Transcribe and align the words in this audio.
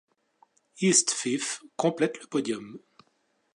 East 0.81 1.11
Fife 1.11 1.61
complète 1.75 2.21
le 2.21 2.25
podium. 2.25 2.79